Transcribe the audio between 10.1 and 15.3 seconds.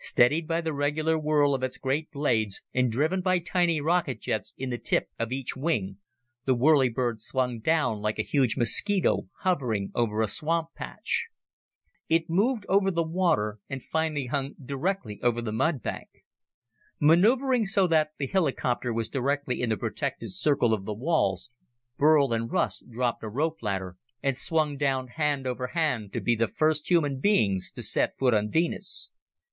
a swamp patch. It moved over the water and finally hung directly